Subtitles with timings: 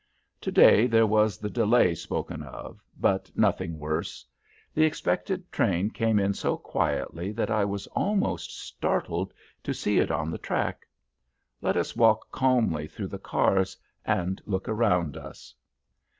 [0.41, 4.25] To day there was the delay spoken of, but nothing worse.
[4.73, 10.09] The expected train came in so quietly that I was almost startled to see it
[10.09, 10.87] on the track.
[11.61, 15.53] Let us walk calmly through the cars, and look around us.